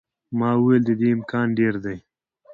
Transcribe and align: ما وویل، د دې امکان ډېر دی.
ما 0.39 0.49
وویل، 0.57 0.83
د 0.85 0.91
دې 0.99 1.07
امکان 1.17 1.47
ډېر 1.59 1.73
دی. 1.85 1.97